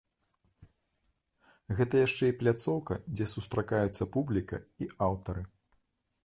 Гэта 1.79 1.93
яшчэ 2.07 2.23
і 2.31 2.35
пляцоўка, 2.39 2.97
дзе 3.19 3.25
сустракаюцца 3.35 4.09
публіка 4.17 4.57
і 4.87 4.91
аўтары. 5.11 5.47